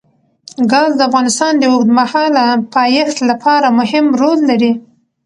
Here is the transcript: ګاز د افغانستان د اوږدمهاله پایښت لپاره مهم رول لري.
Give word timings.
ګاز 0.71 0.91
د 0.97 1.01
افغانستان 1.09 1.53
د 1.57 1.63
اوږدمهاله 1.71 2.45
پایښت 2.75 3.17
لپاره 3.29 3.67
مهم 3.79 4.05
رول 4.21 4.39
لري. 4.49 4.71